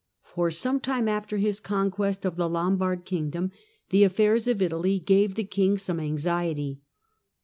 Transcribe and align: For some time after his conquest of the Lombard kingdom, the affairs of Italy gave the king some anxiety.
For 0.23 0.49
some 0.49 0.79
time 0.79 1.07
after 1.07 1.37
his 1.37 1.59
conquest 1.59 2.25
of 2.25 2.35
the 2.35 2.49
Lombard 2.49 3.05
kingdom, 3.05 3.51
the 3.89 4.03
affairs 4.03 4.47
of 4.47 4.59
Italy 4.59 4.97
gave 4.97 5.35
the 5.35 5.43
king 5.43 5.77
some 5.77 5.99
anxiety. 5.99 6.81